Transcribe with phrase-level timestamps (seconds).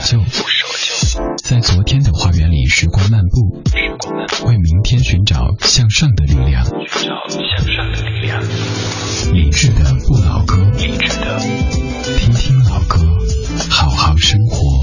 [0.00, 0.22] 守旧，
[1.42, 3.62] 在昨天的花园里时光漫步，
[4.46, 6.64] 为明天寻找向上的力量。
[9.32, 11.38] 理智的不老歌，理智的
[12.18, 12.98] 听听老歌，
[13.70, 14.82] 好好生活。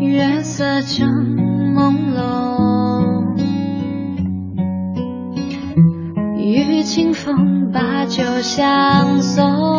[0.00, 0.42] 月
[8.42, 9.71] 相送，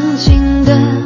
[0.00, 0.99] 曾经的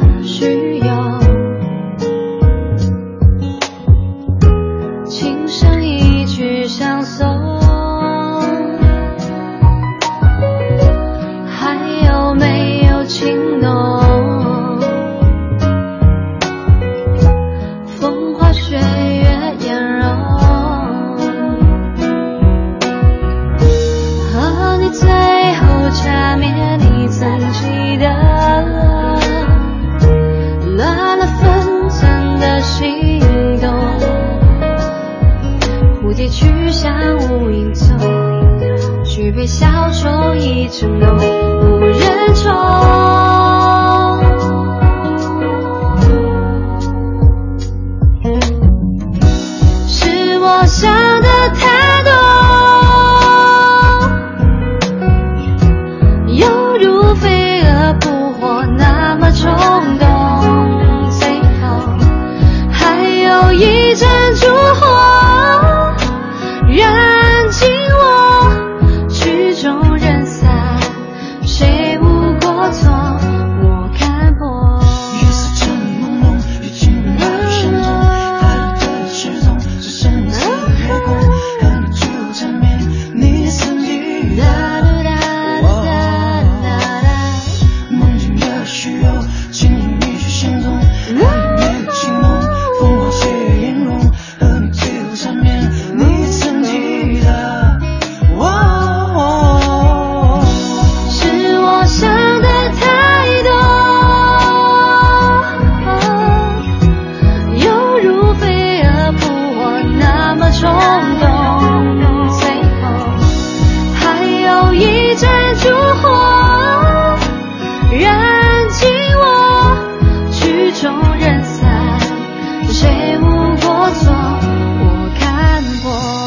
[122.77, 124.11] 谁无过错？
[124.11, 126.24] 我看破。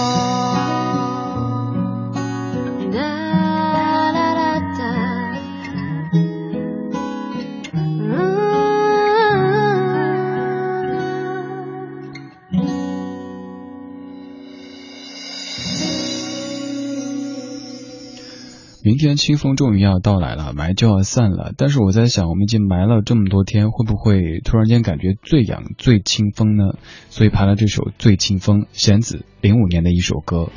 [18.99, 21.53] 天清风终于要到来了，霾就要散了。
[21.57, 26.75] 但是我在想，我们已经霾了这么多天，会不会突然间感觉最痒、最清风呢？
[27.09, 30.51] 所以排了这首《最清风》，弦子零五年的一首歌。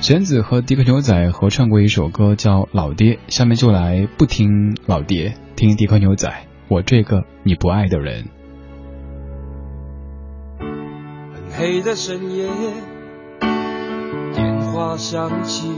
[0.00, 8.28] 弦子和迪克牛仔合唱过一首歌叫《老爹》，下面就来不听老爹，听迪克牛仔，我这个你不爱的人。
[10.58, 12.48] 很黑的深夜，
[14.32, 15.68] 电话响起，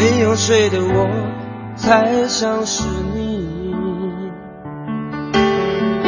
[0.00, 1.06] 没有睡的我，
[1.76, 3.46] 才像是你。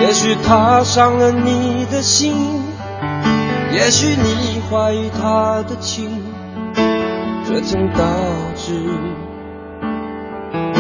[0.00, 2.32] 也许他伤了你的心，
[3.70, 6.08] 也许你怀疑他的情，
[7.46, 8.02] 这曾导
[8.56, 8.72] 致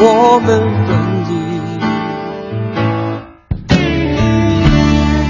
[0.00, 0.48] 我们
[0.86, 0.96] 分
[1.28, 1.32] 离。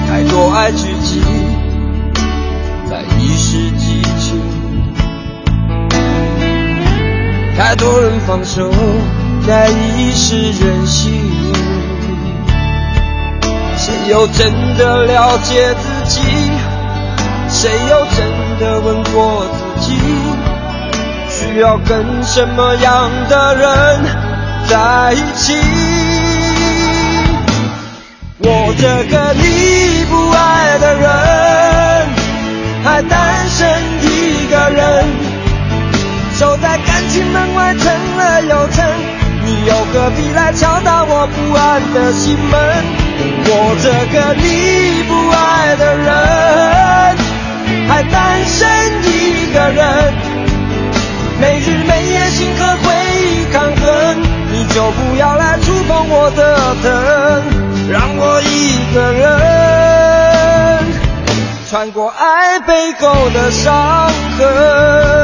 [0.06, 1.20] 太多爱聚集
[2.88, 3.92] 在一时激
[7.64, 8.69] 太多人放手
[9.47, 11.12] 在一时任性。
[13.76, 16.20] 谁又真的了解自己？
[17.49, 19.97] 谁又真的问过自己？
[21.31, 24.05] 需要跟什么样的人
[24.67, 25.55] 在一起？
[28.38, 31.06] 我这个你不爱的人，
[32.82, 33.31] 还单
[39.64, 42.53] 又何必来敲打我不安的心门？
[43.44, 46.11] 我这个你不爱的人，
[47.88, 48.59] 还单身
[49.05, 50.12] 一个人，
[51.41, 52.85] 没日没夜心和回
[53.20, 54.20] 忆抗衡，
[54.50, 56.41] 你就不要来触碰我的
[56.82, 56.91] 疼，
[57.88, 59.23] 让我一个人
[61.70, 65.22] 穿过爱被勾的伤痕。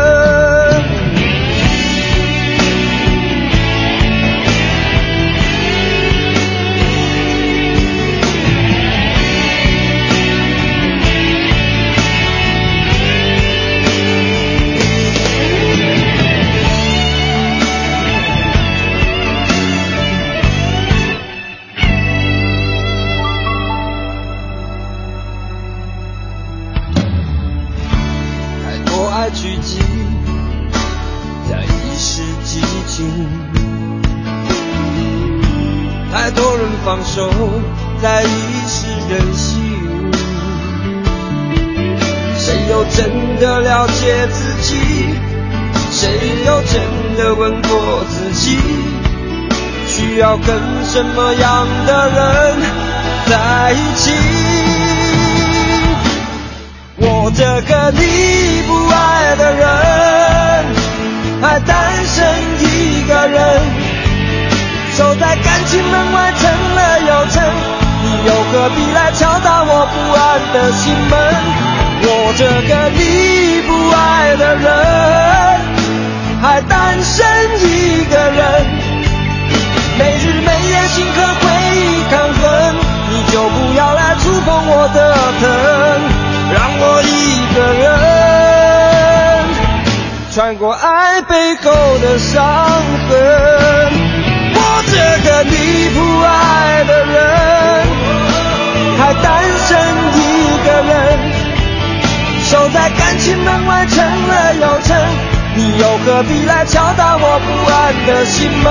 [44.32, 44.76] 自己？
[45.90, 46.08] 谁
[46.46, 46.80] 又真
[47.16, 48.58] 的问过自己？
[49.86, 50.46] 需要跟
[50.84, 52.56] 什么样的人
[53.26, 54.12] 在一起？
[57.00, 59.66] 我这个你不爱的人，
[61.40, 62.16] 还单身
[62.60, 62.62] 一
[63.08, 63.60] 个人。
[64.96, 66.40] 守在感情门外撑
[66.74, 67.77] 了又撑，你
[68.26, 71.12] 又何必来敲打我不安的心门？
[72.00, 73.00] 我这个你
[73.66, 74.66] 不爱的人，
[76.40, 77.26] 还单身
[77.60, 78.38] 一个人，
[79.98, 81.44] 没日没夜心和回
[81.74, 81.76] 忆
[82.10, 82.76] 抗衡，
[83.10, 84.98] 你就不要来触碰我的
[85.40, 85.42] 疼，
[86.54, 87.86] 让我一个人
[90.32, 92.36] 穿过爱背后的伤
[93.08, 93.10] 痕。
[94.54, 94.92] 我这
[95.28, 95.52] 个你
[95.90, 97.16] 不爱的人，
[99.22, 99.78] 单身
[100.14, 100.18] 一
[100.64, 100.92] 个人，
[102.44, 103.96] 守在感情门外撑
[104.28, 104.96] 了又撑，
[105.54, 108.66] 你又何必来敲打我不安的心门？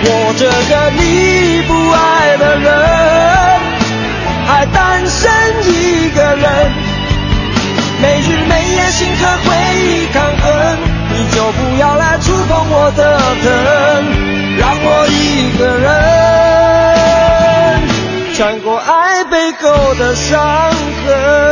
[0.00, 2.66] 我这个你不爱的人，
[4.46, 5.28] 还单身
[5.64, 6.72] 一个人，
[8.00, 10.46] 没日没夜心和回忆抗衡，
[11.10, 13.46] 你就不要来触碰我的疼。
[14.58, 15.88] 让我一个人
[18.34, 19.17] 穿过爱
[19.60, 21.48] 背后的伤痕。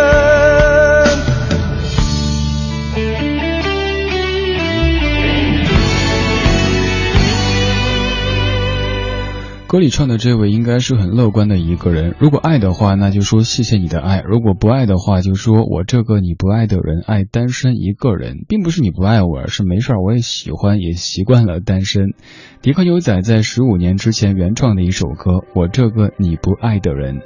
[9.69, 12.15] 歌里唱的这位应该是很乐观的一个人。
[12.21, 22.15] 如果爱的话，那就说谢谢你的爱；如果不爱的话，就说我这个你不爱的人爱单身一个人，并不是你不爱我，而是没事儿我也喜欢，也习惯了单身。
[22.63, 27.17] 迪克牛仔在十五年之前原创的一首歌《我这个你不爱的人》。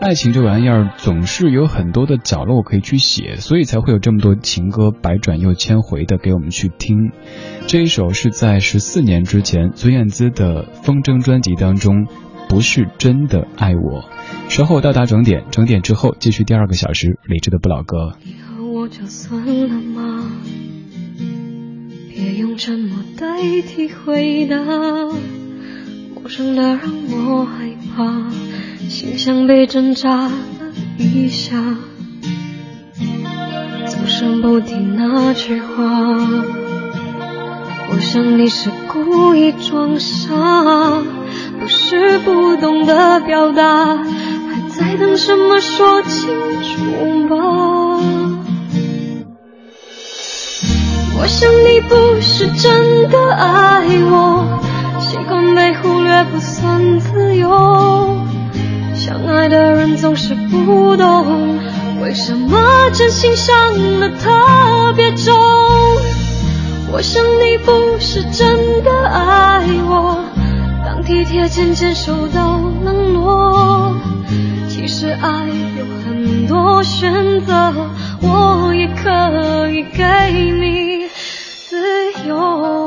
[0.00, 7.10] 爱情这玩意儿总是有很多的角落可以去写，所以才会有这么多情歌百转又千回的给我们去听。
[7.66, 12.06] 这一首是在十四年之前孙燕姿的《风筝》专辑当中，
[12.48, 14.08] 不是真的爱我。
[14.48, 18.12] 稍后到达整点，整点之后继续第二个小时理智的不老歌。
[22.14, 23.26] 别用沉默代
[23.62, 24.56] 替回答，
[26.14, 28.47] 陌生的让我害怕。
[28.88, 30.32] 心像被针扎了
[30.96, 31.54] 一下，
[33.86, 35.74] 总是不提那句话。
[37.90, 40.34] 我想你是故意装傻，
[41.60, 44.04] 不是不懂得表达，还
[44.70, 46.28] 在等什么说清
[46.62, 47.36] 楚吧。
[51.20, 54.60] 我想你不是真的爱我，
[54.98, 58.26] 习惯被忽略不算自由。
[59.08, 61.58] 相爱的人总是不懂，
[62.02, 62.60] 为什么
[62.92, 63.56] 真心伤
[64.00, 65.34] 得特别重。
[66.92, 70.22] 我想你不是真的爱我，
[70.84, 73.94] 当体贴渐渐受到冷落。
[74.68, 75.46] 其实爱
[75.78, 77.72] 有很多选择，
[78.20, 80.04] 我也可以给
[80.60, 81.08] 你
[81.70, 82.77] 自由。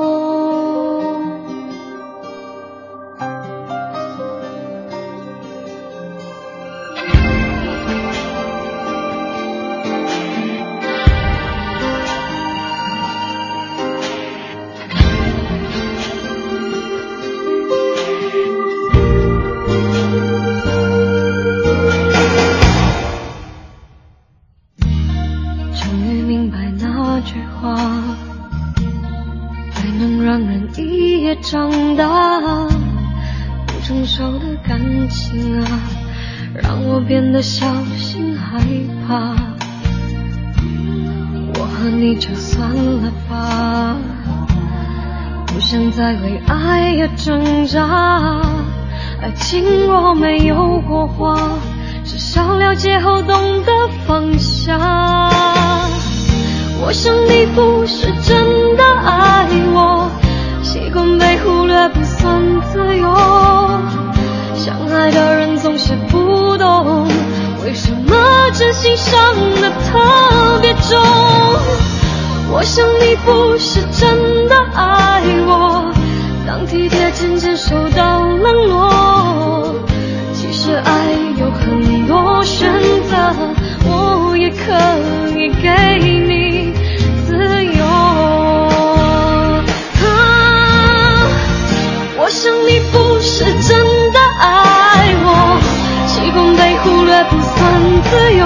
[31.51, 32.39] 长大。
[33.67, 34.79] 不成熟的感
[35.09, 35.67] 情啊，
[36.55, 37.65] 让我变得小
[37.97, 38.61] 心害
[39.05, 39.35] 怕。
[41.55, 43.97] 我和你就算了吧，
[45.47, 48.39] 不想再为爱而挣扎。
[49.21, 51.37] 爱情若没有火花，
[52.05, 54.79] 至少了解后懂得放下。
[56.81, 60.09] 我想你不是真的爱我，
[60.93, 63.07] 被忽略不算自由。
[64.55, 67.07] 相爱的人总是不懂，
[67.63, 68.15] 为什么
[68.53, 69.17] 真心伤
[69.61, 70.99] 得特别重。
[72.53, 75.91] 我想你不是真的爱我，
[76.45, 79.73] 当体贴渐渐受到冷落。
[80.33, 82.69] 其实爱有很多选
[83.09, 83.15] 择，
[83.85, 84.55] 我也可
[85.37, 85.69] 以给
[86.27, 86.73] 你
[87.25, 87.80] 自由。
[92.41, 93.77] 想你不是真
[94.11, 95.61] 的爱我，
[96.07, 98.43] 习惯被忽略不算自由。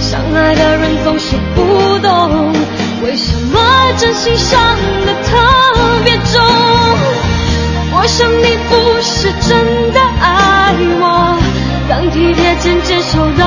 [0.00, 2.52] 相爱的人总是不懂，
[3.02, 3.58] 为什么
[3.98, 4.60] 真心伤
[5.04, 5.36] 得特
[6.04, 6.40] 别重。
[7.90, 11.36] 我想你不是真的爱我，
[11.88, 13.44] 当体贴渐渐受到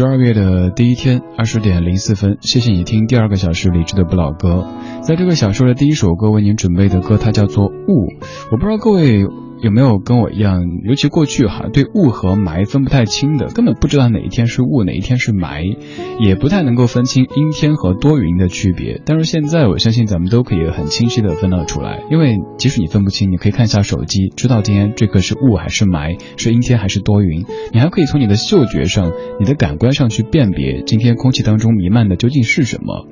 [0.00, 4.66] 十二月的第一天二十点零四分，谢谢你听第二个小时理智的不老歌。
[5.02, 8.06] 在这个小说的第一首歌为您准备的歌，它叫做《雾》。
[8.50, 9.26] 我不知道各位
[9.62, 15.76] 有没有跟我一样，尤其过去哈，对雾和霾分不太清的，根本不知道哪一天是雾，哪一天是霾，
[16.18, 19.00] 也不太能够分清阴天和多云的区别。
[19.04, 27.44] 但是现在，我相信咱们都可以很清晰的分得出来，因为即使你分不清，你可以看一下手机，知道今天这个是雾还是霾，是阴天还是多云。
[27.72, 33.06] 你还可以从你的嗅觉上、你的感官上去辨别今天空气当中弥漫的究竟是什么。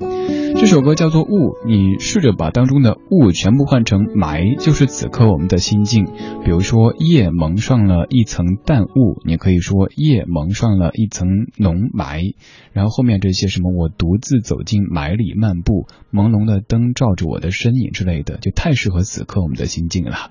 [0.56, 6.06] 这首歌叫做《雾》，你试着把当中的雾全部换成霾，就是此刻我们的心境。
[6.44, 11.28] 比如说夜蒙上了一层淡雾，你可以说夜蒙上了一层
[11.58, 12.34] 浓霾。
[12.72, 20.30] 然后后面这些什么我独自走进霾里漫步，朦胧的灯照着我的身影之类的，就太适合此刻我们的心境了。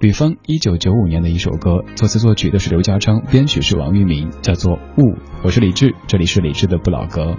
[0.00, 5.14] 吕方一九九五年的一首歌，作词作曲的是刘家昌，编曲是王玉明，叫做《雾》。
[5.42, 7.36] 我是李志，这里是李志的不老歌。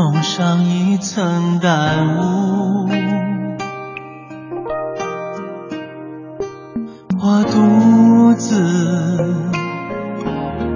[0.00, 2.88] 蒙上一层淡雾，
[7.20, 8.54] 我独自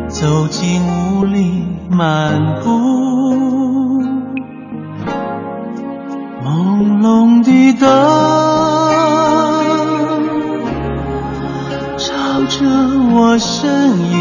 [0.08, 4.02] 走进雾里漫步，
[6.44, 7.88] 朦胧的灯
[11.96, 12.66] 照着
[13.14, 14.11] 我身影。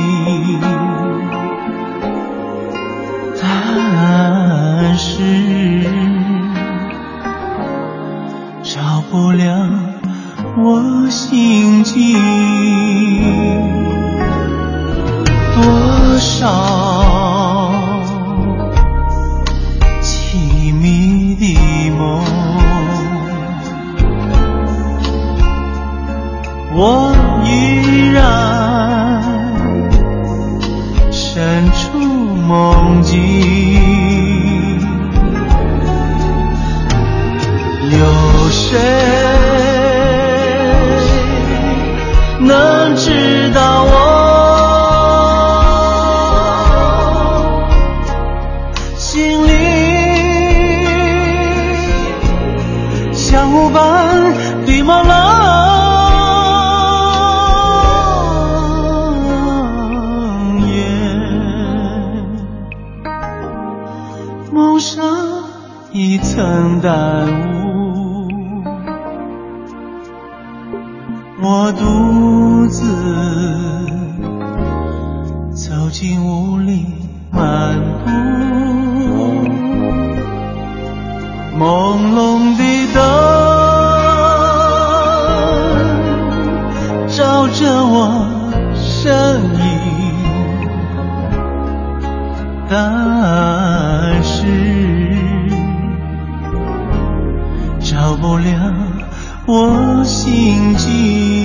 [99.53, 101.40] 我心境。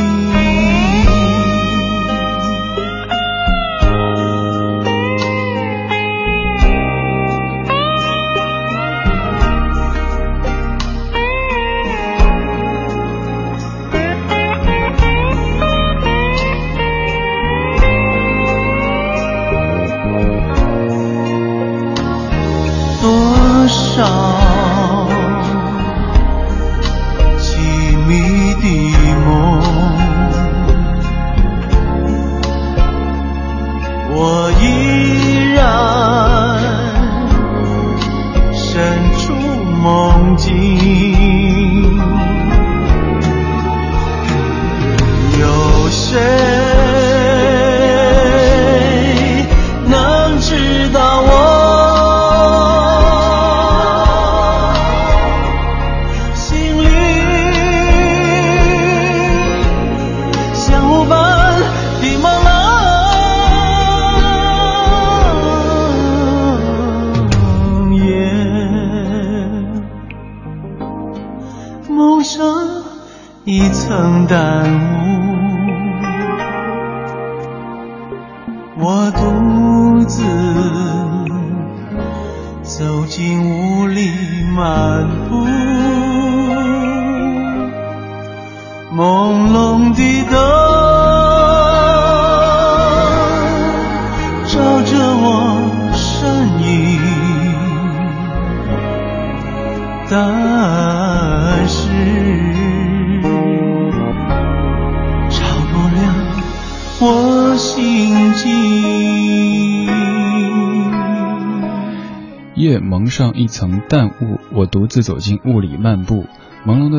[113.56, 116.26] 层淡雾，我独自走进雾里漫步。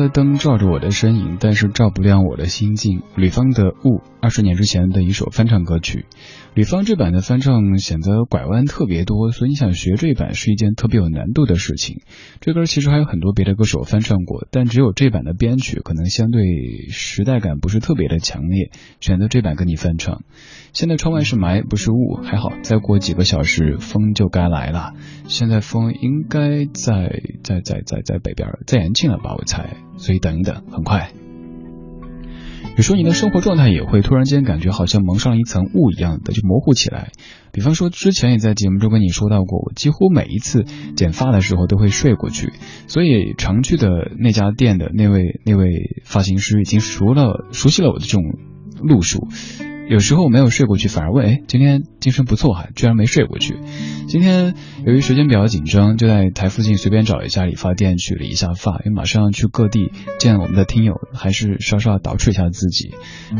[0.08, 3.02] 灯照着我的身影，但是照不亮我的心境。
[3.16, 6.06] 吕方的《雾》，二十年之前的一首翻唱歌曲。
[6.54, 12.00] 吕方这版的翻唱显得拐弯特别多，所以你想学这版是一件特别有难度的事情。
[12.40, 16.42] 这歌其实还有很多别的歌手翻唱过，但只有这版的编曲可能相对
[16.90, 20.22] 时代感不是特别的强烈，选择这版跟你翻唱。
[20.72, 24.94] 现在窗外是霾，不是雾，还好，再过几个小时风就该来了。
[25.28, 29.76] 现在风应该在在在在在北边，在延庆了吧，我猜。
[29.98, 31.12] 所以等一等，很快。
[32.76, 37.10] 有时候你的生活状态也会突然间感觉好像蒙上了一层雾一样的，就模糊起来。
[37.52, 42.52] 比方说，之前也在节目中跟你说到过，我几乎每一次剪发的时候都会睡过去，
[42.86, 45.66] 所以常去的那家店的那位那位
[46.04, 48.22] 发型师已经熟了熟悉了我的这种
[48.80, 49.26] 路数。
[49.88, 53.56] 有时候没有睡过去，反而问：“哎，今天精神不错哈，居然没睡过去。”
[54.06, 62.90] 今天由于时间比较紧张，就在台附近随便找一家理发店取了一下发，因为马上要去各地见我们的听友，还是稍稍捯饬一下自己。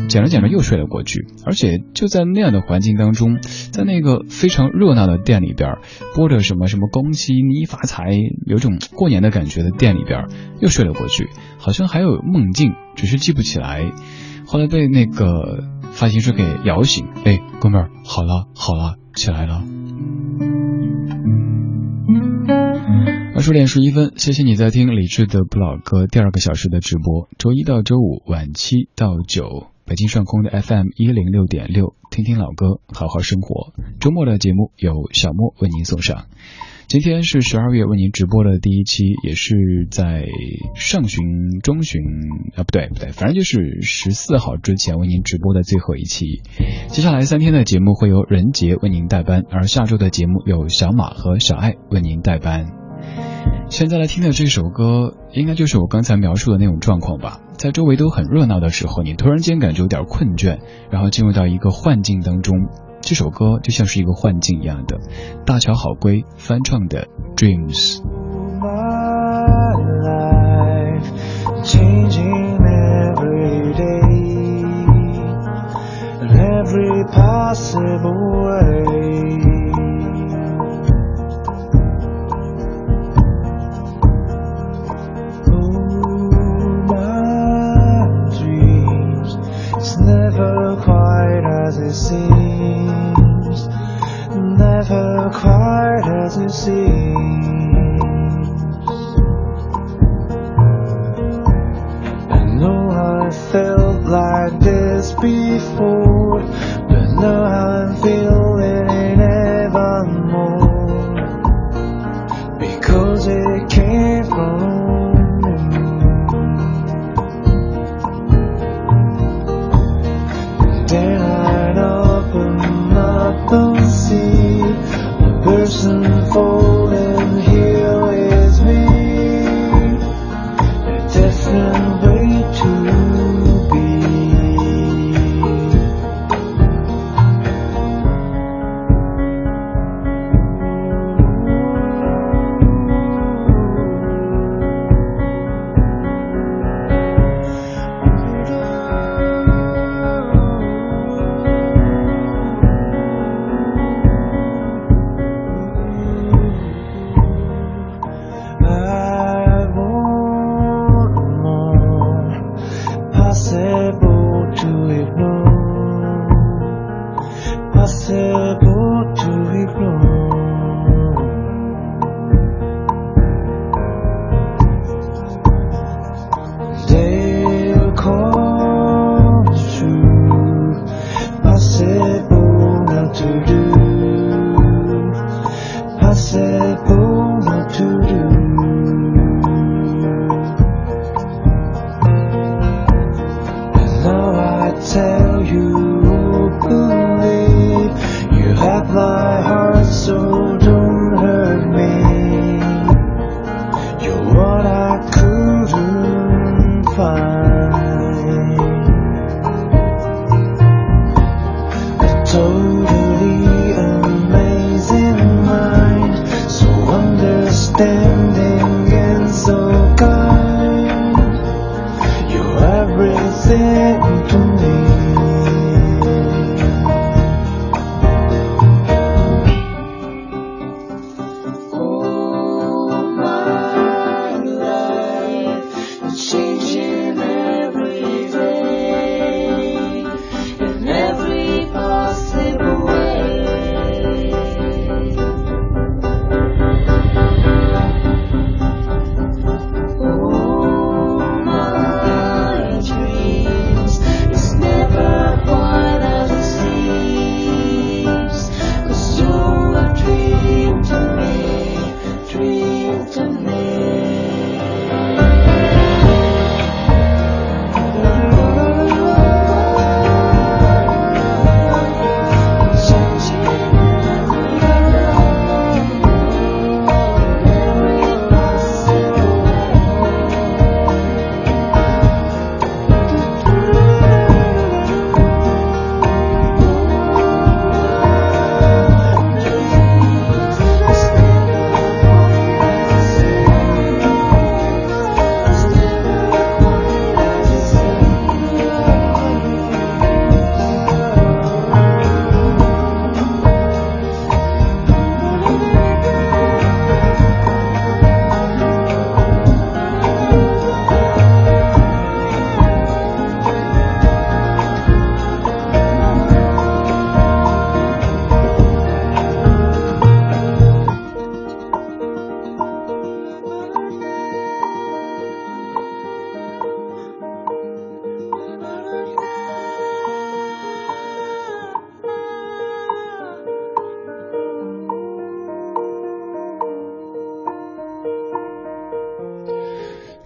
[0.07, 3.39] 剪着剪着又睡了过去，而且就在那样的环境当中，
[3.71, 5.75] 在那个非常热闹的店里边，
[6.15, 8.09] 播着什么什么恭喜你发财，
[8.47, 10.25] 有种过年的感觉的店里边，
[10.61, 13.91] 又睡了过去，好像还有梦境，只是记不起来。
[14.45, 19.63] 后来被那个发型师给摇醒，哎，哥们儿，好了好了，起来了。
[23.35, 33.71] 二十点十一分，谢谢你在听李志的不老歌第二个小时的直播，周一到周五晚七到九，北京上空的 FM 一零六点六，听听老歌，好好生活。
[33.99, 36.25] 周末的节目由小莫为您送上。
[36.89, 40.25] 今天是十二月为您直播的第一期，也是在
[40.73, 42.01] 上旬、中旬
[42.55, 46.41] 啊，不对不对，反正就是十四号之前为您直播的最后一期。
[46.87, 52.65] 接下来三天的节目会由任杰为您代班，而下周的节目有小马和小爱为您代班。
[53.69, 57.39] 现在来听的这首歌，应该就是我刚才描述的那种状况吧。
[57.55, 60.57] 在周围都很热闹的时候，你突然间感觉有点困倦，
[60.89, 62.55] 然后进入到一个幻境当中。
[63.01, 64.99] 这首歌就像是一个幻境一样的，
[65.45, 68.01] 大乔好归翻唱的《Dreams》。
[76.69, 78.88] every possible way.
[96.51, 97.28] see.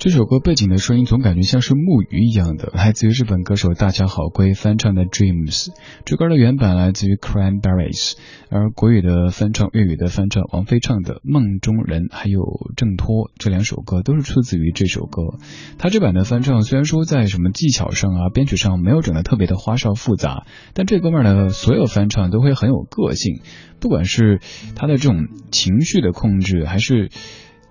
[0.04, 5.68] 这首歌背景的声音总感觉像是木鱼一样的，来自于日本歌手大桥好归翻唱的《Dreams》。
[6.04, 8.16] 这歌的原版来自于 Cranberries，
[8.50, 12.42] 而国语的翻唱、粤语的翻唱，王菲唱的《梦中人》还有
[12.76, 15.38] 《挣脱》这两首歌都是出自于这首歌。
[15.78, 23.39] 他这版的翻唱虽然说在什么技巧上啊、编曲上没有整得特别的花哨复杂，但这哥们儿的所有翻唱都会很有个性，
[23.80, 24.42] 不管是
[24.76, 27.10] 他的这种情绪的控制，还是。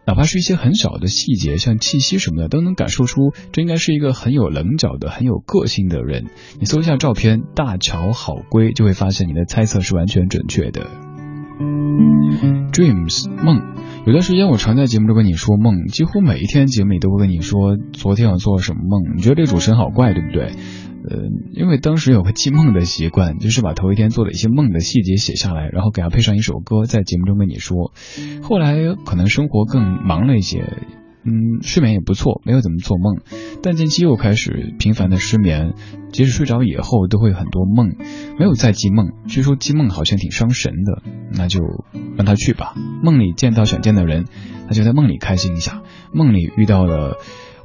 [0.04, 6.26] 哪怕是一些很小的细节，像气息什么的，都能感受出这应该是一个很有棱角的、很有个性的人。
[6.58, 10.86] 你搜一下照片“大乔好归”，就会发现你的猜测是完全准确的。
[12.72, 13.60] Dreams 梦，
[14.06, 19.16] 有段时间我常在节目中跟你说梦，几乎每一天节目里都会跟你说昨天我做了什么梦。
[19.16, 20.52] 你觉得这主持人好怪，对不对？
[21.08, 21.18] 呃，
[21.52, 27.92] 因为当时有个记梦的习惯，就是把头一天做的一些梦的细节写下来，然后给它配上一首歌，在节目中跟你说。
[28.42, 30.60] 后来可能生活更忙了一些，
[31.24, 33.18] 嗯，睡眠也不错，没有怎么做梦，
[33.62, 35.74] 但近期又开始频繁的失眠，
[36.12, 37.96] 即使睡着以后都会很多梦，
[38.38, 39.10] 没有再记梦。
[39.26, 41.60] 据说记梦好像挺伤神的，那就
[42.16, 42.74] 让他去吧。
[43.02, 44.26] 梦里见到想见的人，
[44.68, 47.16] 那就在梦里开心一下；梦里遇到了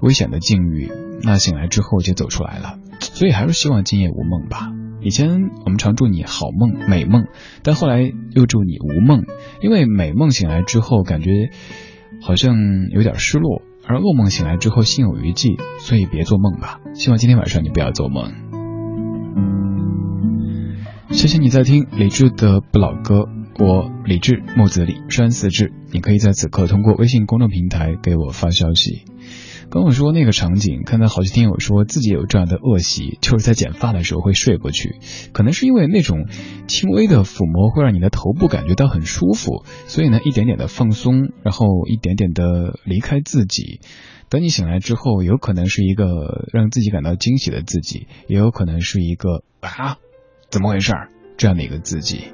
[0.01, 2.79] 危险的境遇，那醒来之后就走出来了。
[2.99, 4.71] 所以还是希望今夜无梦吧。
[5.01, 7.27] 以前我们常祝你好梦、美梦，
[7.63, 9.23] 但后来又祝你无梦，
[9.61, 11.49] 因为美梦醒来之后感觉
[12.21, 12.55] 好像
[12.91, 16.79] 有点失落，而噩梦醒来之后心有余悸，所以别做梦吧。
[16.93, 18.33] 希望今天晚上你不要做梦。
[21.11, 23.29] 谢谢你在听李志的不老歌，
[23.59, 29.05] 我李志木子李山四志，你可以在此刻通过微信公众平台给我发消息。
[29.69, 34.95] 跟我说那个场景，看到好些听友说自己有这样的恶习，就是在剪发的时候会睡过去，
[35.33, 36.27] 可能是因为那种
[36.67, 43.81] 轻微的抚摸会让你的头部感觉到很舒服，所以呢一点点的放松，然后一点点的离开自己。
[44.29, 49.97] 等你醒来之后，有可能是一个让自己感到惊喜的自己，也有可能是一个啊
[50.49, 50.93] 怎么回事
[51.37, 52.25] 这样的一个自己。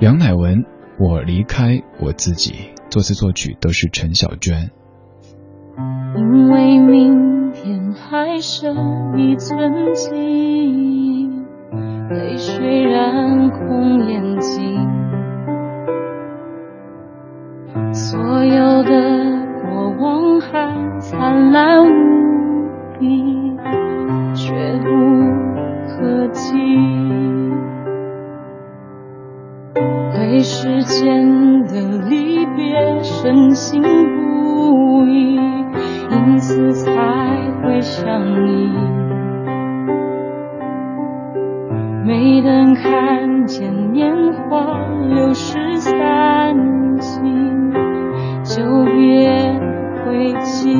[0.00, 0.64] 杨乃文，
[1.00, 2.54] 我离开我自己，
[2.90, 4.70] 作词作曲都是陈小娟。
[6.16, 11.30] 因为明天还剩一寸记忆，
[12.10, 14.88] 泪水染红眼睛。
[17.92, 18.90] 所有的
[19.62, 21.90] 过往还灿烂无
[22.98, 23.56] 比，
[24.34, 24.88] 却不
[25.86, 26.54] 可及。
[30.12, 35.57] 对时间的离别深信不疑。
[36.10, 36.90] 因此才
[37.62, 38.70] 会想你，
[42.04, 46.56] 没等看见年华流逝散
[46.98, 47.72] 尽，
[48.42, 49.60] 就别
[50.04, 50.74] 回击。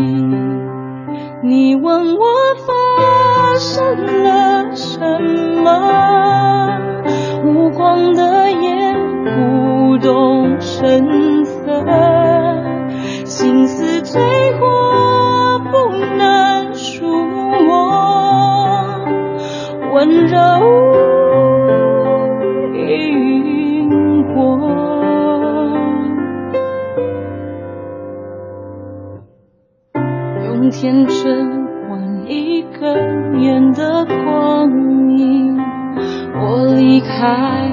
[1.42, 2.24] 你问我
[2.66, 5.00] 发生了什
[5.62, 6.78] 么？
[7.44, 8.92] 无光的夜，
[9.24, 11.84] 不动声色，
[13.24, 14.66] 心思最过。
[19.90, 20.36] 温柔
[22.72, 24.36] 因果，
[30.44, 32.94] 用天真换一个
[33.32, 34.70] 年的光
[35.18, 35.58] 阴，
[36.36, 37.06] 我离开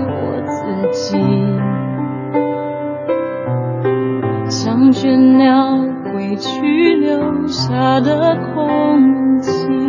[0.08, 1.20] 我自己，
[4.50, 5.78] 像倦鸟
[6.38, 9.85] 去留下的空气。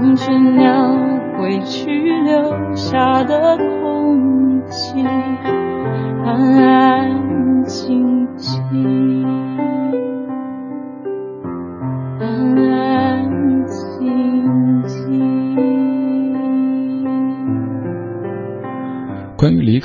[0.00, 0.96] 像只鸟
[1.36, 1.90] 归去
[2.22, 5.04] 留下的空气，
[6.24, 9.39] 安安静静，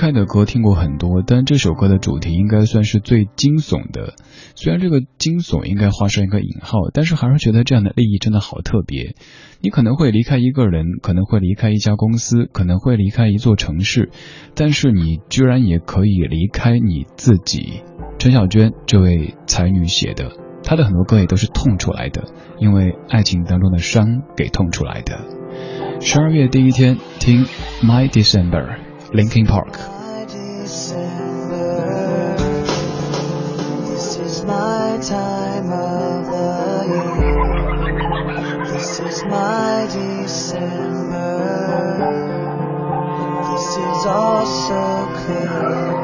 [0.06, 4.14] 开的歌听过很多，但这首歌的主题应该算是最惊悚的。
[4.54, 9.16] 虽然这个惊悚应该画上一个引号，但是还是觉得这样的利益真的好特别。
[9.62, 14.12] 你可能会离开一个人，可能会离开一家公司，可能会离开一座城市，
[14.54, 17.82] 但是你居然也可以离开你自己。
[18.20, 22.26] 陈小娟这位才女写的，她的很多歌也都是痛出来的，
[22.60, 25.18] 因为爱情当中的伤给痛出来的。
[26.00, 27.46] 十二月第一天，听
[27.82, 28.78] My December。
[29.14, 29.95] Linkin Park.
[39.30, 41.38] My December.
[43.52, 44.84] This is all so
[45.26, 45.95] clear.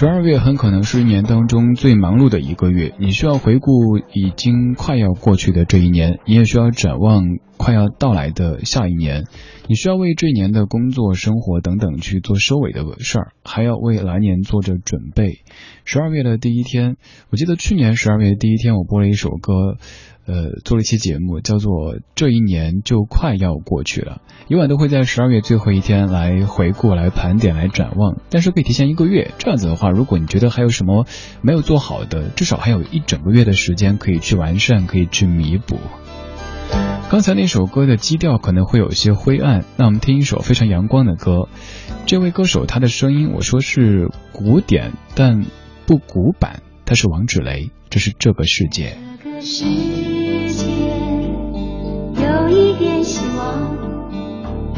[0.00, 7.22] 十二月很可能是一年当中最忙碌的一个月，你需要回顾已经快要过去的这一年，你也需要展望
[7.58, 9.24] 快要到来的下一年，
[9.68, 15.40] 你需要为这一年的工作、生活等等去做收尾的事儿，还要为来年做着准备。
[15.84, 16.96] 十二月的第一天，
[17.28, 19.76] 我记得去年十二月第一天，我播了一首歌。
[20.30, 28.18] 呃，做了一期节目，叫做《这一年就快要过去了》，以往都会在十二月最后一天来回顾、来盘点、来展望。
[28.30, 31.04] 但是可以提前一个月，这样子的话，如果你觉得还有什么
[31.42, 35.78] 没有做好的，至少还有一整个月的时间可以去完善、可以去弥补。
[37.10, 41.48] 刚才那首歌的基调可能会有些灰暗，那我们听一首非常阳光的歌。
[42.06, 45.44] 这位歌手他的声音，我说是古典，但
[45.88, 48.44] 不古板，他是王芷雷，这是这个。
[48.44, 48.96] 世界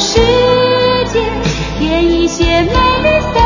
[0.00, 0.18] 世
[1.12, 1.20] 界
[1.78, 3.39] 添一些美丽。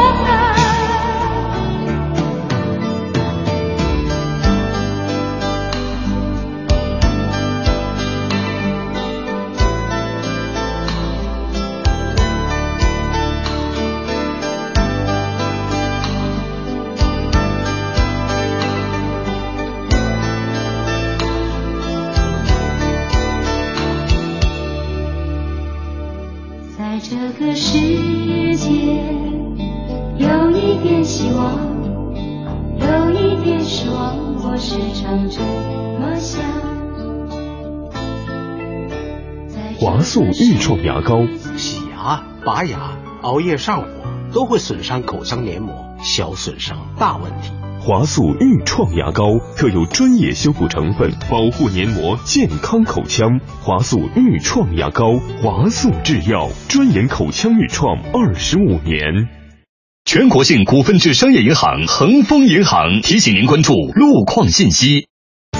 [40.65, 41.27] 创牙膏，
[41.59, 43.87] 洗牙、拔牙、熬夜上火
[44.33, 47.51] 都会损伤口腔黏膜，小损伤大问题。
[47.83, 49.25] 华素愈创牙膏
[49.59, 53.41] 特有专业修复成分，保护黏膜，健康口腔。
[53.61, 59.29] 华素愈创牙膏，华素制药，专研口腔愈创二十五年。
[60.07, 65.09] 全国性股份制商业银行恒丰银行提醒您关注路况信息。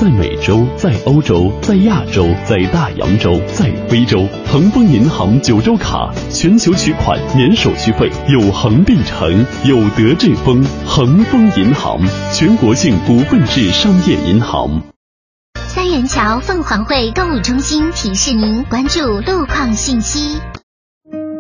[0.05, 10.63] 在美洲，在欧洲，在亚洲，在大洋洲，在非洲，恒丰银行九州卡全球取款免手续费，有恒必成，有德智丰。
[10.85, 11.99] 恒丰银行，
[12.35, 14.83] 全国性股份制商业银行。
[15.55, 20.39] 三元桥凤凰汇购物中心提示您关注路况信息。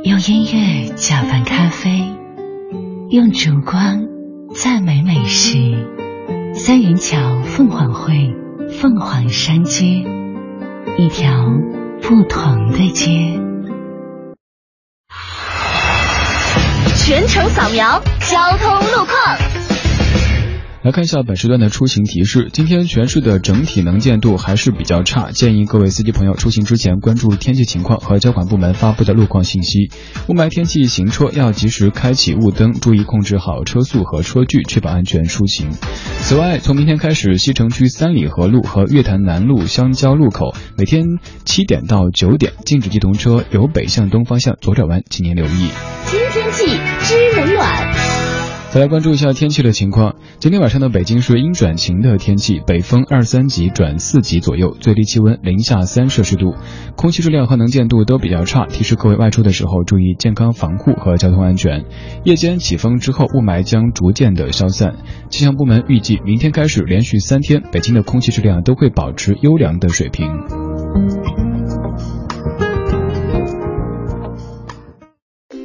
[0.05, 2.03] 用音乐搅拌咖啡，
[3.11, 4.07] 用烛光
[4.55, 5.59] 赞美美食。
[6.55, 8.35] 三元桥凤凰汇。
[8.81, 9.85] 凤凰山街，
[10.99, 11.31] 一条
[12.03, 13.11] 不同的街。
[16.97, 19.64] 全程扫描交通路况。
[20.85, 22.51] 来看一下本时段的出行提示。
[22.53, 29.89] 今天全市的整体能见度还是比较差，建议各位司机朋友出行之前关注天气情况和交管部门发布的路况信息。
[30.29, 35.71] 雾霾天气行车要及时开启雾灯，注意控制好车速和车距，确保安全出行。
[36.21, 41.07] 此外，从明天开始，西城区三里河路和月坛南路相交路口每天
[41.47, 45.71] 七点到九点禁止机动车由北向东方向左转弯，请您留意。
[46.05, 46.94] 新天气。
[48.75, 50.17] 再来关注一下天气的情况。
[50.41, 56.57] 今天晚上的北京是阴转晴的天气，北风二三级转四级左右，最低气温零下三摄氏度，
[56.97, 61.85] 空气质量和能见度都比较差，提示各位外出的时候注意健康防护和交通安全。
[62.25, 64.97] 夜间起风之后，雾霾将逐渐的消散。
[65.31, 70.29] 气象部门预计，明天开始连续三天，北京的空气质量都会保持优良的水平。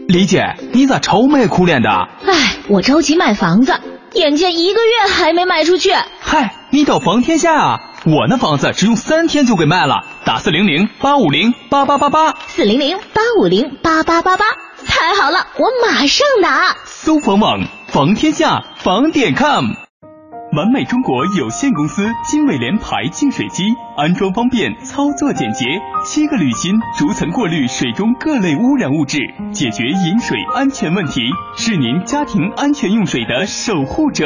[0.10, 1.90] 李姐，你咋愁眉苦脸的？
[2.26, 3.80] 唉，我着急买房子，
[4.14, 5.92] 眼见一个月还没卖出去。
[6.20, 7.80] 嗨，你找房天下啊！
[8.08, 14.46] 我那房子只用三天就给卖了，打四零零八五零八八八八，四零零八五零八八八八，
[14.88, 16.76] 太好了，我马上打。
[16.86, 19.89] 搜房网房天下房点 com。
[20.54, 23.64] 完美中国有限公司金伟联排净水机，
[23.96, 25.66] 安装方便，操作简洁，
[26.04, 29.20] 七个滤芯逐层过滤水中各类污染物质，
[29.52, 31.22] 解决饮水安全问题，
[31.56, 34.26] 是您家庭安全用水的守护者。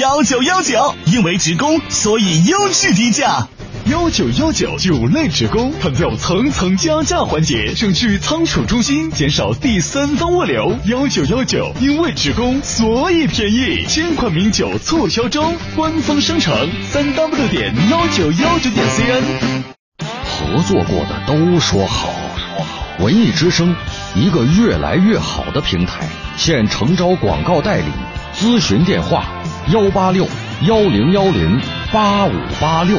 [0.00, 3.46] 幺九幺九，因为职工，所以优质低价。
[3.88, 10.76] 幺九幺九酒类职工，砍掉层层加价环节，省去仓储中心，减少第三方物流。
[10.86, 19.62] 幺九幺九，因为职工所以便宜，千款名酒促销中，官方商城三 w 点幺九幺九点 cn。
[20.00, 23.04] 合作过的都说好，说好。
[23.04, 23.72] 文艺之声，
[24.16, 27.92] 一个越来越好的平台，现诚招广告代理，
[28.36, 29.26] 咨询电话
[29.72, 30.26] 幺八六
[30.62, 31.60] 幺零幺零
[31.92, 32.98] 八五八六。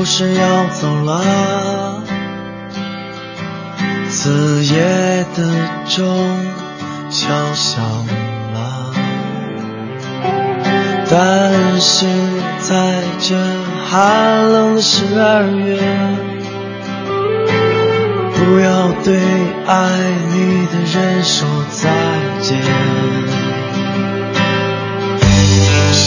[0.00, 2.02] 不是要走了？
[4.08, 5.44] 子夜的
[5.94, 6.26] 钟
[7.10, 7.84] 敲响
[8.54, 8.94] 了，
[11.10, 12.06] 但是
[12.60, 13.36] 在这
[13.90, 15.78] 寒冷的十二月，
[18.32, 19.20] 不要对
[19.66, 19.90] 爱
[20.30, 21.90] 你的人说再
[22.40, 22.58] 见。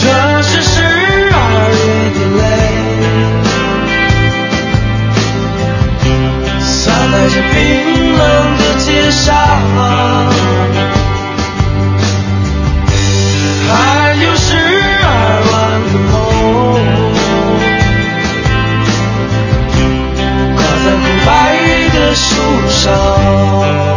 [0.02, 1.84] 这是十二月
[2.18, 2.42] 的泪，
[7.14, 7.54] 在这冰
[8.18, 8.22] 冷
[8.58, 9.24] 的街上。
[13.68, 13.72] 还
[14.20, 14.46] 有十
[15.04, 15.06] 二
[15.52, 15.54] 万
[15.86, 16.12] 个梦，
[20.56, 21.30] 挂在枯白
[21.94, 22.26] 的树
[22.68, 23.93] 上。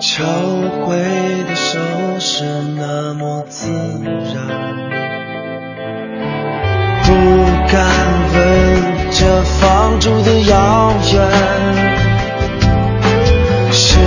[0.00, 0.22] 抽
[0.84, 0.96] 回
[1.48, 1.76] 的手
[2.20, 2.44] 是
[2.76, 4.36] 那么自然。
[7.02, 7.12] 不
[7.66, 7.82] 敢
[8.32, 8.38] 问
[9.10, 11.20] 这放逐的遥远，
[13.72, 13.98] 试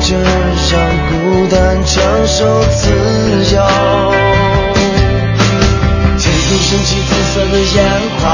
[0.00, 0.18] 着
[0.70, 0.78] 让
[1.08, 1.96] 孤单承
[2.26, 2.90] 受自
[3.54, 3.56] 由。
[6.18, 7.76] 天空升起紫色的烟
[8.20, 8.26] 花，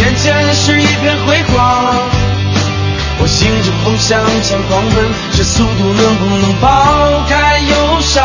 [0.00, 2.17] 眼前是一片辉煌。
[3.20, 4.96] 我迎着风向前狂奔，
[5.36, 8.24] 这速度能不能抛开忧伤？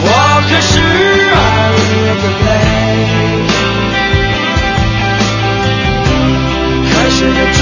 [0.00, 0.06] 我
[0.48, 0.80] 可是
[1.34, 1.36] 爱
[2.22, 2.46] 的泪，
[6.92, 7.58] 开始了注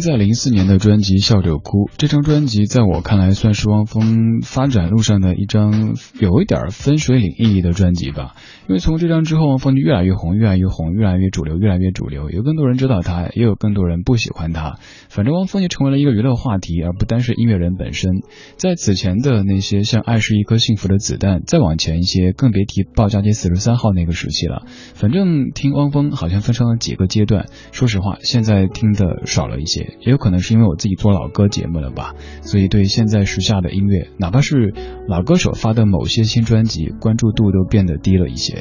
[0.00, 8.34] 在零四年的专辑《笑着哭》，这张专辑在我看来算是汪峰发展路上的一张有一点分水岭意义的专辑吧。
[8.68, 12.30] 因为从这张之后，汪峰就越来越红，越来越红，越来越主流，越来越主流。
[12.30, 14.78] 有更多人知道他，也有更多人不喜欢他。
[15.08, 18.22] 反正汪峰就成为了一个娱乐话题，而不单是音乐人本身。
[18.56, 24.62] 在此前的那些像《爱是一颗幸福的子弹》，再往前一些，更别提《报家街四十三号》那个时期了。
[24.94, 27.46] 反正听汪峰好像分成了几个阶段。
[27.72, 34.72] 说实话，现在听的少了一些，也有可能是因为我自己做老歌节目了吧，所以对现在时下的音乐，哪怕是
[35.08, 38.56] 老歌手发的某些新专辑，关注度都变得低了一些。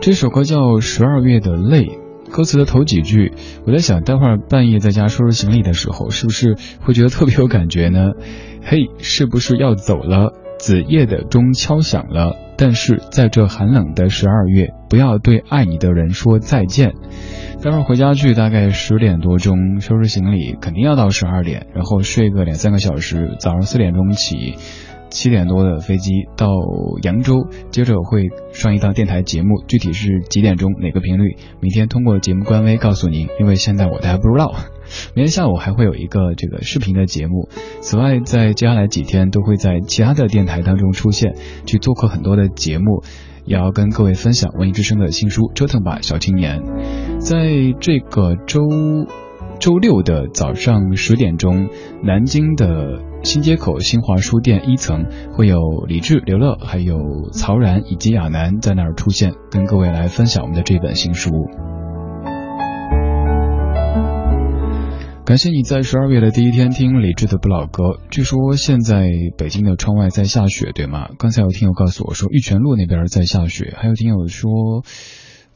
[0.00, 1.86] 这首歌叫《十二月的泪》，
[2.30, 3.32] 歌词的头几句，
[3.66, 8.10] 我在想，待会儿半夜在家收拾行李的时候，是不是会觉得特别有感觉呢？
[8.62, 10.43] 嘿，是不是要走了？
[10.64, 16.94] 子夜的钟敲响了，但是在这寒冷的十二月，不要对爱你的人说再见。
[17.62, 24.54] 待会儿回家去，大概十点多钟收拾行李，肯定要到十二点，然后睡个两三个小时，早上四点钟起。
[25.10, 26.48] 七点多的飞机到
[27.02, 34.54] 扬州，接着会上一档电台节目，具体是几点钟、哪个频率，明天通过节目官微告诉您，因为现在我都还不知道。
[35.14, 37.48] 明天下午还会有一个这个视频的节目。
[37.80, 41.34] 此外，在接下来几天都会在其他的电台当中出现，
[41.66, 43.02] 去做客很多的节目，
[43.44, 46.60] 也要跟各位分享文艺之声的新书《折腾吧小青年》。
[47.18, 48.60] 在这个周
[49.58, 51.68] 周六的早上十点钟，
[52.02, 53.00] 南京的。
[53.24, 55.56] 新街口新华书店一层会有
[55.88, 61.30] 李志、刘乐，还有曹然以及亚楠在那儿出现，跟各位来分享我们的这本新书。
[65.24, 67.98] 感谢你在十二月的第一天听李志的不老歌。
[68.10, 69.08] 据说现在
[69.38, 71.08] 北京的窗外在下雪，对吗？
[71.18, 74.84] 刚才有听友告诉我说玉泉路那边在下雪，还有听友说。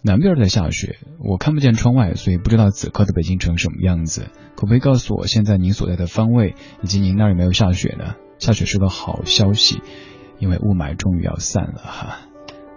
[0.00, 4.28] 南边在下雪，我看不见窗外，所以不知道此刻的北京城什么样子。
[4.54, 8.14] 可不可以告诉我现在您所在的方位，以及您那儿有没有下雪呢？
[8.38, 9.82] 下雪是个好消息，
[10.38, 12.20] 因为雾霾终于要散了哈。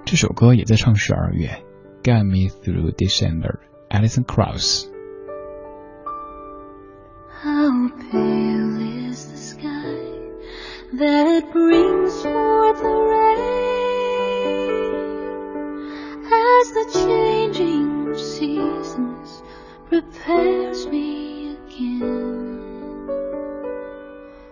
[0.03, 1.63] 这首歌也在唱十二月
[2.03, 4.90] ，Get Me Through December，Alison Krauss。
[7.43, 9.97] How pale is the sky
[10.93, 13.41] that brings forth the rain?
[16.31, 19.41] as the changing seasons
[19.89, 23.07] prepares me again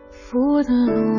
[0.09, 1.18] for the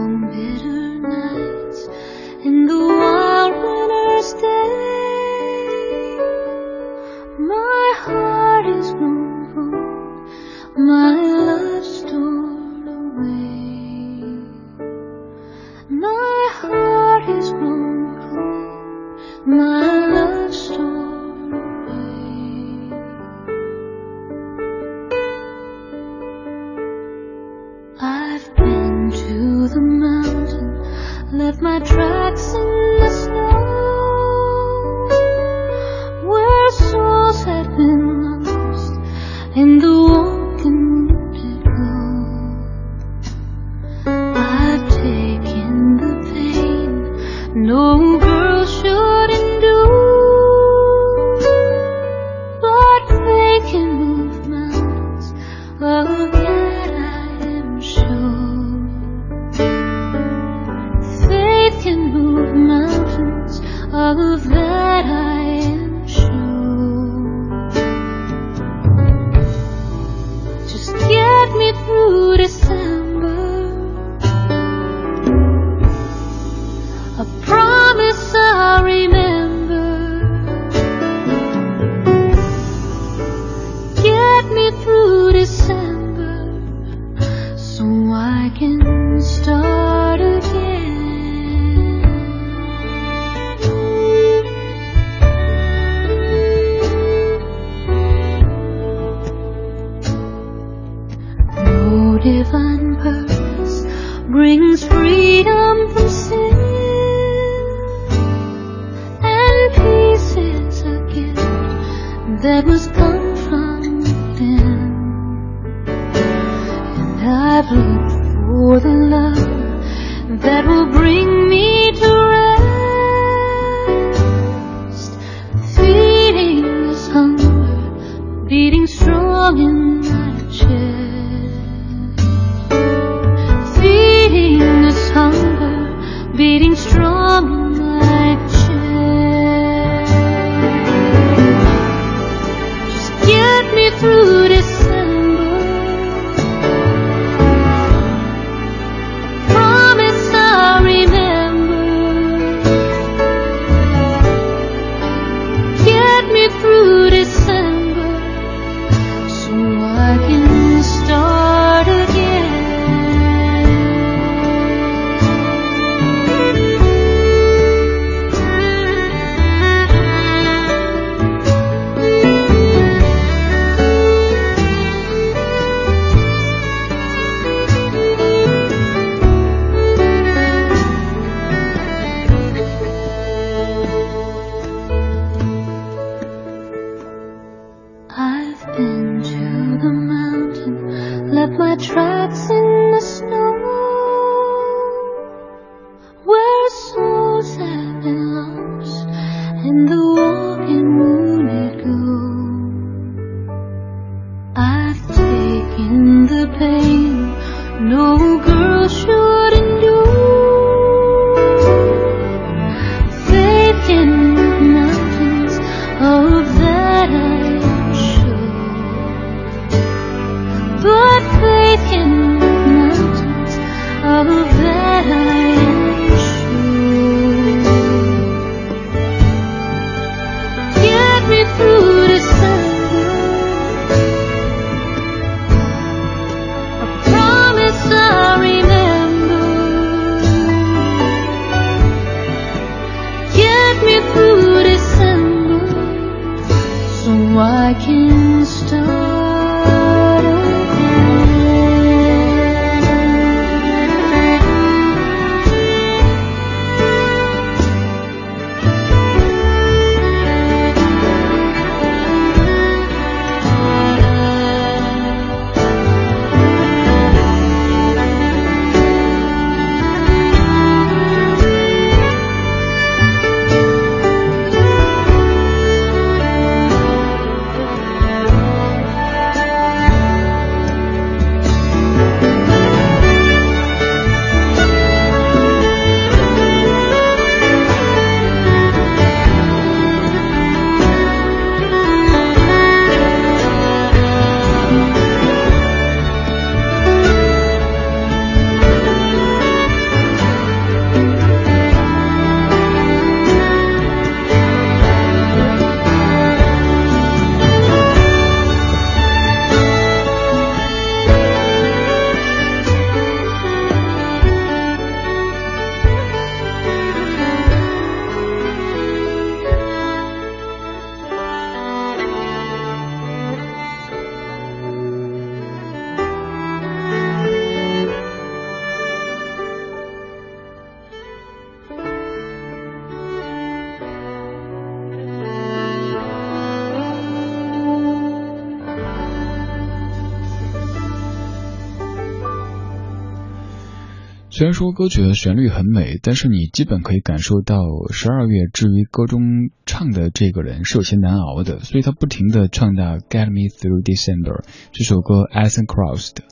[344.41, 347.59] 虽然说歌曲的旋律很美，但是你基本可以感受到
[347.93, 356.25] 十二月至于歌中唱的这个人是有些难熬的，所以他不停的唱到 Get Me Through December 这首歌 Alison Krauss 的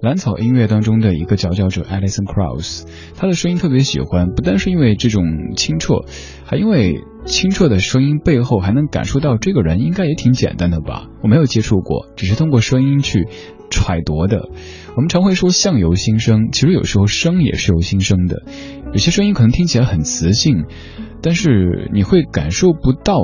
[0.00, 2.84] 蓝草音乐当中的一个佼佼者 Alison Krauss，
[3.16, 5.24] 他的声音特别喜欢，不单是因为这种
[5.56, 6.04] 清澈，
[6.44, 11.06] 还因为清澈的声音背后还能感受到这个人应该也挺简单的吧？
[11.22, 13.26] 我没有接触过，只是通过声音去
[13.70, 14.50] 揣度的。
[14.94, 18.42] 我们常会说相由心生，其实有时候声也是由心生的。
[18.92, 20.64] 有些声音可能听起来很磁性，
[21.22, 23.16] 但是你会感受不到，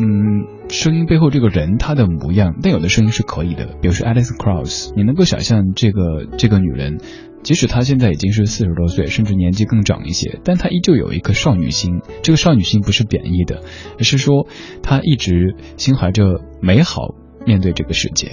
[0.00, 2.56] 嗯，声音背后这个人他的模样。
[2.62, 6.98] 但有的声音是可以的，比如说 Alice Cross，你能够想象这个这个女人，
[7.42, 12.00] 即使她现在已经是四十多岁，甚至年纪更长一些，但她依旧有一颗少女心。
[12.22, 13.62] 这个少女心不是贬义的，
[13.98, 14.48] 而是说
[14.82, 16.24] 她一直心怀着
[16.60, 17.14] 美好
[17.46, 18.32] 面对这个世界。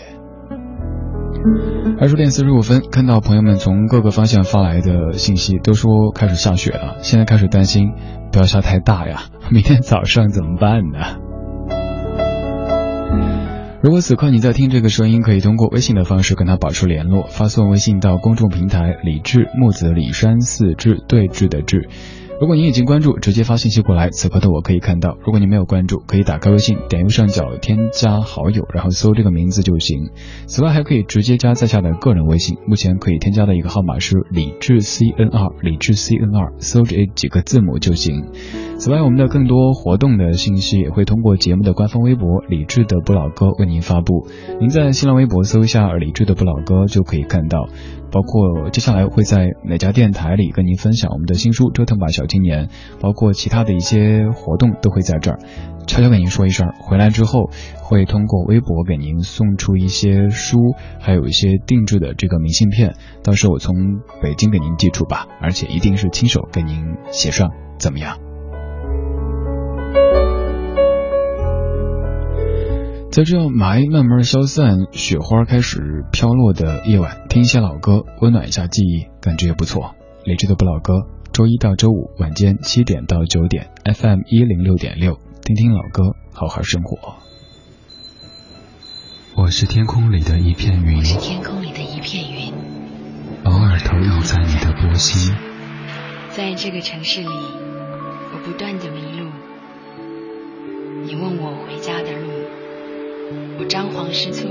[2.00, 6.98] 二十点四十五分，看到朋友们从各个方向发来的信息，都说开始下雪了。
[7.02, 7.94] 现在开始担心，
[8.32, 11.31] 不要下太大呀，明天早上怎么办呢？
[13.82, 21.90] 如果此刻你在听这个声音，可以通过微信的方式跟他保持联络，发送微信到公众平台“李智木子李山四智对峙的智”。
[22.40, 25.16] 如果您已经关注，直接发信息过来，此刻的我可以看到。
[25.24, 30.10] 如果您没有关注，可以打开微信，点右上角添加好友，然后搜这个名字就行。
[30.48, 38.32] 此外，还可以直接加在下的个人微信，目前可以添加的一个号码是李智 C N 二，李智 C N 二，搜这几个字母就行。
[38.82, 44.26] 此外，我们的更多活动的信息也会通过节目的官方微博“李智的不老歌”为您发布。
[44.60, 47.68] 您在新浪微博搜一下“李智的不老歌”就可以看到。
[48.12, 52.68] 包括接下来会在哪家电台里跟您分享我们的新书《折腾吧小青年》，
[53.00, 55.38] 包括其他的一些活动都会在这儿，
[55.86, 56.74] 悄悄跟您说一声。
[56.80, 57.52] 回来之后
[57.84, 60.58] 会通过微博给您送出一些书，
[61.00, 63.76] 还有一些定制的这个明信片，到时候我从
[64.24, 68.18] 北京给您寄出吧，而且一定是亲手给您写上，怎么样？
[73.12, 79.96] 在这样霾慢慢消散、雪花开始飘落的夜晚，听一些老歌，温暖一下记忆，感觉也不错。
[80.24, 80.94] 理智的不老歌，
[81.34, 87.16] 周一到周五晚间七点到九点，FM 一零六点六，听听老歌，好好生活。
[89.36, 92.54] 我是天空里的一片云，我是天空里的一片云，
[93.44, 95.36] 偶尔投影在你的波心。
[96.30, 99.30] 在这个城市里，我不断的迷路。
[101.04, 102.61] 你问我回家的路。
[103.60, 104.50] 我张皇失措，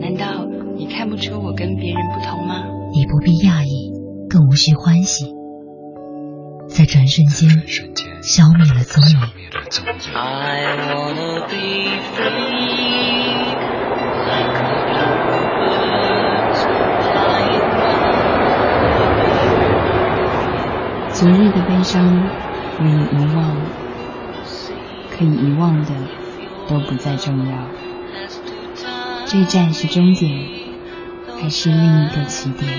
[0.00, 0.44] 难道
[0.76, 2.64] 你看不出我跟别人不同吗？
[2.92, 3.92] 你不必讶异，
[4.28, 5.26] 更无需欢喜，
[6.68, 7.48] 在转瞬间
[8.22, 9.18] 消灭了踪影。
[21.08, 22.04] 昨日的悲伤
[22.76, 23.56] 可以遗忘，
[25.10, 26.21] 可以遗忘的。
[26.72, 27.68] 都不再重要。
[29.26, 30.48] 这站是终点，
[31.38, 32.70] 还是另一个起点？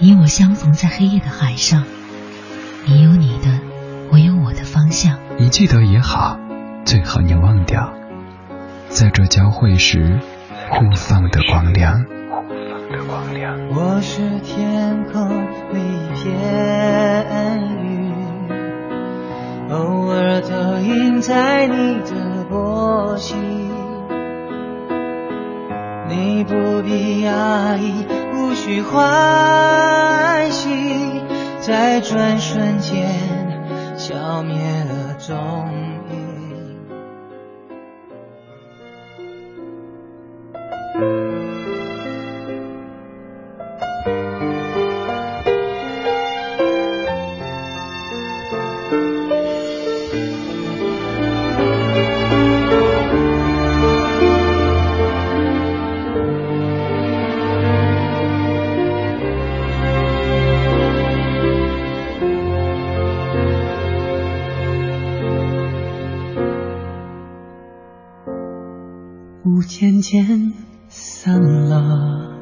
[0.00, 1.84] 你我相逢在黑夜的海上，
[2.86, 3.60] 你有你的，
[4.10, 5.18] 我有我的方向。
[5.38, 6.38] 你记得也好，
[6.86, 7.97] 最好你忘掉。
[8.88, 10.18] 在这交汇时，
[10.70, 12.04] 互放的光亮。
[13.70, 15.28] 我是天空
[15.72, 16.34] 里一片
[17.84, 18.12] 云，
[19.70, 23.70] 偶尔投影在你的波心。
[26.08, 31.22] 你不必压抑，无需欢喜，
[31.60, 33.06] 在转瞬间
[33.96, 35.77] 消灭了踪
[69.68, 70.54] 渐渐
[70.88, 72.32] 散了，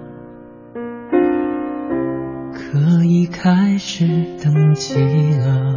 [2.54, 4.06] 可以开始
[4.40, 5.74] 登记了。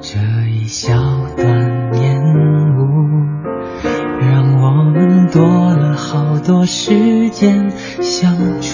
[0.00, 0.20] 这
[0.52, 0.94] 一小
[1.36, 2.22] 段烟
[2.76, 2.82] 雾，
[4.20, 5.42] 让我们多
[5.74, 8.73] 了好多时间相处，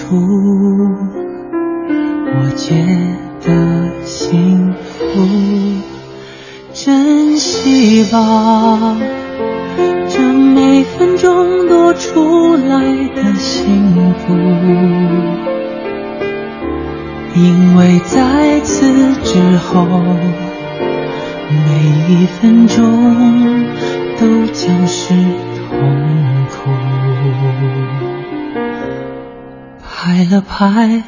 [30.50, 31.02] 拍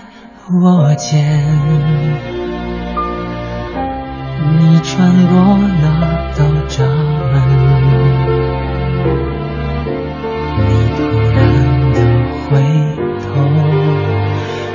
[0.63, 1.21] 我肩，
[4.59, 5.85] 你穿过那
[6.39, 6.39] 道
[6.69, 6.85] 闸
[7.33, 7.35] 门，
[10.59, 10.99] 你突
[11.35, 11.37] 然
[11.93, 11.99] 的
[12.47, 12.51] 回
[13.21, 13.27] 头，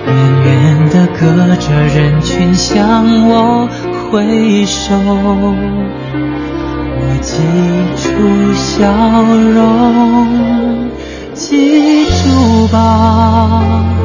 [0.05, 0.09] 远
[0.45, 0.45] 远
[0.89, 1.21] 的隔
[1.55, 1.65] 着
[1.95, 2.75] 人群向
[3.29, 3.31] 我
[4.11, 4.93] 挥手，
[6.99, 7.31] 我记
[7.95, 8.05] 住
[8.53, 8.77] 笑
[9.53, 9.65] 容，
[11.33, 13.96] 记住吧。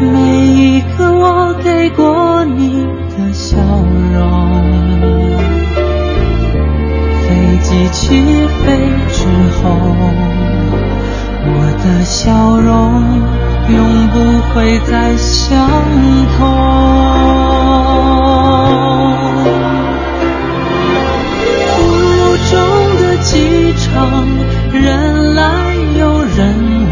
[0.00, 0.06] 每
[0.46, 3.58] 一个我给过你的笑
[4.14, 4.18] 容，
[7.22, 7.28] 飞
[7.62, 8.16] 机起
[8.64, 8.66] 飞
[9.12, 9.18] 之
[9.62, 9.68] 后，
[11.44, 11.48] 我
[11.84, 12.70] 的笑容
[13.68, 13.76] 永
[14.08, 14.16] 不
[14.54, 15.68] 会再相
[16.38, 16.38] 同。
[21.76, 21.80] 雾
[22.50, 22.52] 中
[23.00, 23.28] 的机
[23.76, 24.26] 场，
[24.72, 25.42] 人来
[25.98, 26.38] 又人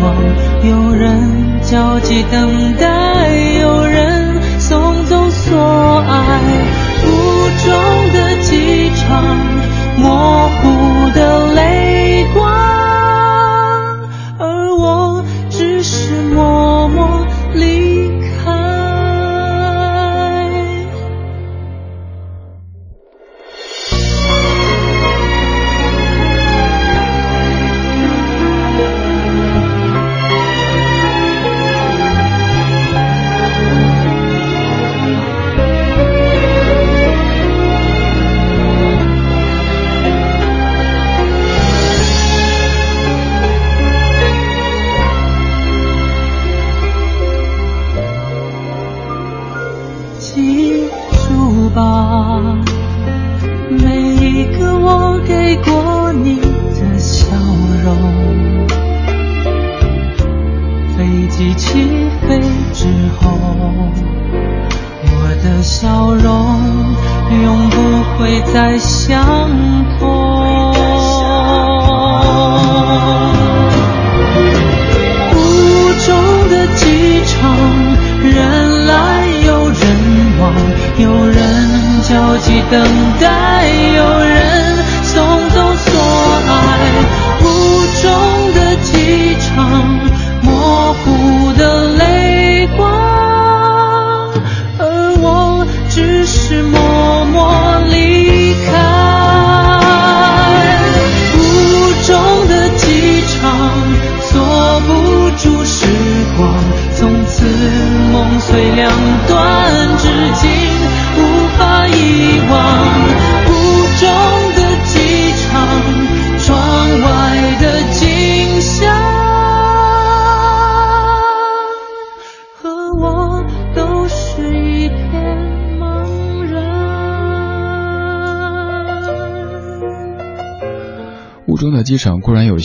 [0.02, 0.14] 往，
[0.62, 1.27] 有人。
[1.70, 3.17] 焦急等待，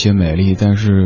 [0.04, 1.03] 些美丽，但是。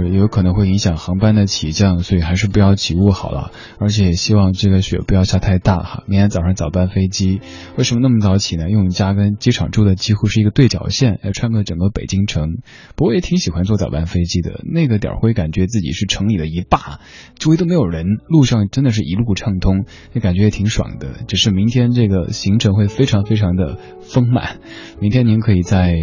[0.77, 3.51] 影响航班的起降，所以还是不要起雾好了。
[3.79, 6.03] 而且希望这个雪不要下太大哈。
[6.05, 7.41] 明天早上早班飞机，
[7.77, 8.69] 为什么那么早起呢？
[8.69, 12.57] 因为我们家跟机场住的几乎是一个对角线，要穿过整个北京城。
[12.95, 16.99] 不过也挺喜欢坐早班飞机的，那个点儿会感觉自己是城里的一霸，
[17.39, 21.07] 周围都没有人，路上真的是一路畅通，那感觉也挺爽的。
[21.27, 24.57] 只是明天这个行程会非常非常的丰满，
[25.01, 25.95] 明天您可以在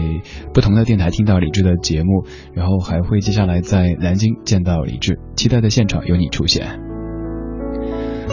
[0.52, 6.80] 不同的电台听到李志的节目，然后还会接下来在南京见到李志，期待的现场有你出现。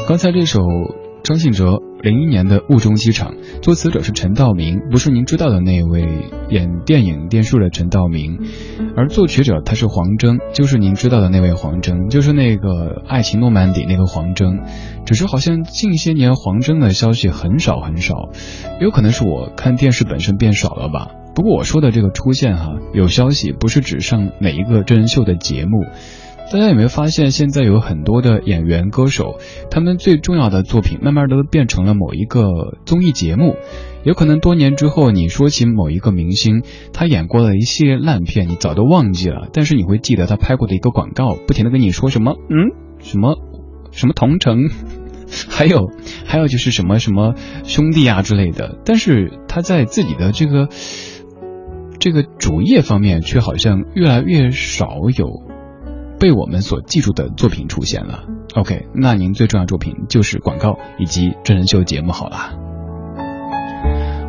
[0.07, 0.61] 刚才这首
[1.23, 6.07] 张信哲零一年的《雾中机场》，作词者是陈道明，不是您知道的那位
[6.49, 8.39] 演电影电视的陈道明，
[8.97, 12.69] 而作曲者他是黄征，就是您知道的那位黄征，就是那个
[13.05, 14.61] 《爱情诺曼底》那个黄征，
[15.05, 18.29] 只是好像近些年黄征的消息很少很少，
[18.81, 21.11] 有可能是我看电视本身变少了吧。
[21.35, 25.85] 不过我说的这个出现哈，有消息不是指上每一个真人秀的节目。
[26.51, 29.39] 大家有没有发现，现在有很多的演员、歌手，
[29.69, 33.55] 他们最重要的作品，慢慢都变成了某一个综艺节目。
[34.03, 43.37] 有可能多年之后，你说起某一个明星，他演过的一系列烂片，你早都忘记了，但是你会记得他拍过的一个广告，不停的跟你说什么，嗯，什么
[43.91, 44.69] 什么同城，
[45.47, 45.89] 还有
[46.25, 47.33] 还有就是什么什么
[47.63, 50.67] 兄弟啊之类的，但是他在自己的这个
[51.97, 55.49] 这个主业方面，却好像越来越少有
[56.21, 58.25] 被我们所记住的作品出现了。
[58.53, 62.53] OK，那您最重要作品就是广告以及真人秀节目好了。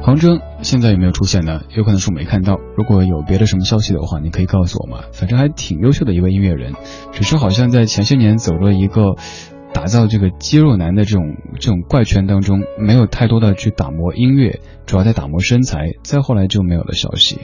[0.01, 1.61] 黄征现在有没有出现呢？
[1.77, 2.57] 有可能是我没看到。
[2.79, 5.03] 如果有别的什么消息的话，你可以告诉我嘛。
[5.13, 6.73] 反正还挺优秀的一位音乐人，
[7.13, 9.17] 只是好像在前些年走了一个
[9.75, 15.93] 打造这个肌肉男的这种这种怪圈当中，没有太多的去打磨音乐，主要在打磨身材。
[16.03, 17.39] 再后来就没有了消息。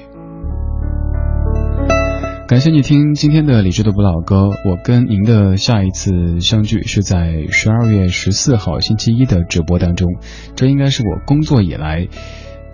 [2.48, 4.48] 感谢你听今天的理智的不老歌。
[4.64, 10.16] 我跟您的下一次相聚是在十二月十四号星期一的直播当中，
[10.56, 12.08] 这应该是我工作以来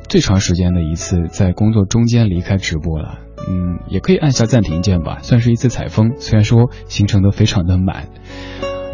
[0.08, 3.18] 最长时间的一次在工作中间离开直播了。
[3.48, 6.12] 嗯，也可以按下暂停键吧，算是一次采风。
[6.18, 8.06] 虽然说行程都非常的满。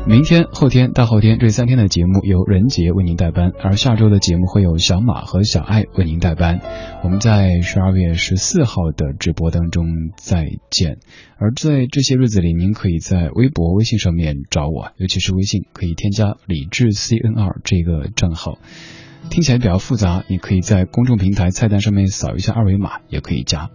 [0.07, 6.59] 明天、后天、大后天这三天的节目由任杰为您代班，而下周的节目会有小马和小爱为您代班。
[7.05, 9.87] 我们在十二月十四号的直播当中
[10.17, 10.99] 再见。
[11.39, 18.59] 而在这些日子里，您可以在微博、微信上面找我，尤其是微信可以添加李智 CNR 这个账号。
[19.29, 23.69] 听起来比较复杂，你可以在公众平台菜单上面扫一下二维码，也可以加。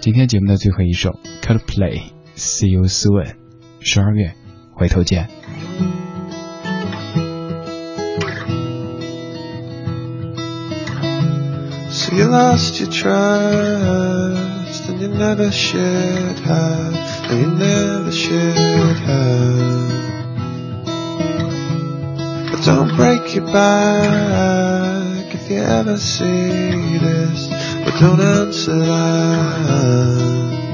[0.00, 3.34] 今天节目的最后一首 Coldplay，See You Soon，
[3.80, 4.34] 十二月
[4.74, 5.39] 回头见。
[11.92, 16.94] So you lost your trust and you never should have,
[17.30, 19.90] and you never should have.
[22.50, 27.48] But don't break your back if you ever see this,
[27.84, 30.69] but don't answer that.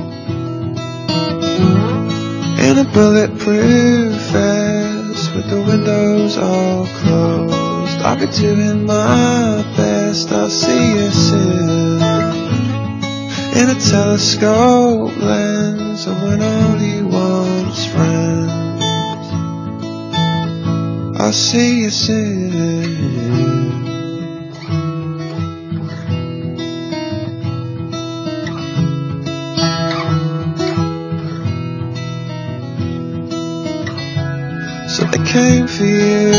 [2.58, 10.32] In a bulletproof vest with the windows all closed, I'll be doing my best.
[10.32, 12.00] I'll see you soon.
[13.60, 19.26] In a telescope lens, and when all you want is friends,
[21.20, 23.45] I'll see you soon.
[35.12, 36.32] They came for you.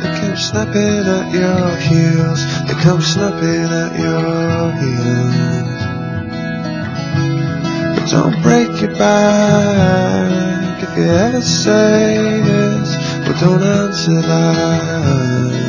[0.00, 2.40] They came snapping at your heels.
[2.66, 5.82] They come snapping at your heels.
[7.96, 12.96] But don't break your back if you ever say this.
[13.26, 15.61] But don't answer that.